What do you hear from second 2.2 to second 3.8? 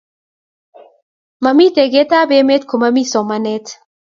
emee komomii somanet